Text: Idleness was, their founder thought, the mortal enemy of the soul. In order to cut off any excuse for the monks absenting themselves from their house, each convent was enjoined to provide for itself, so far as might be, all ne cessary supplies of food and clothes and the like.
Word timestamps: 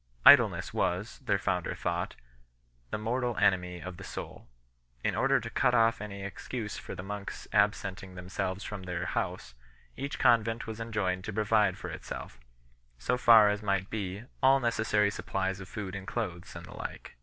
Idleness 0.25 0.73
was, 0.73 1.19
their 1.19 1.37
founder 1.37 1.75
thought, 1.75 2.15
the 2.89 2.97
mortal 2.97 3.37
enemy 3.37 3.79
of 3.79 3.97
the 3.97 4.03
soul. 4.03 4.47
In 5.03 5.13
order 5.15 5.39
to 5.39 5.49
cut 5.51 5.75
off 5.75 6.01
any 6.01 6.23
excuse 6.23 6.75
for 6.75 6.95
the 6.95 7.03
monks 7.03 7.47
absenting 7.53 8.15
themselves 8.15 8.63
from 8.63 8.81
their 8.81 9.05
house, 9.05 9.53
each 9.95 10.17
convent 10.17 10.65
was 10.65 10.79
enjoined 10.81 11.23
to 11.25 11.33
provide 11.33 11.77
for 11.77 11.91
itself, 11.91 12.39
so 12.97 13.15
far 13.15 13.49
as 13.49 13.61
might 13.61 13.91
be, 13.91 14.23
all 14.41 14.59
ne 14.59 14.69
cessary 14.69 15.13
supplies 15.13 15.59
of 15.59 15.69
food 15.69 15.93
and 15.95 16.07
clothes 16.07 16.55
and 16.55 16.65
the 16.65 16.73
like. 16.75 17.15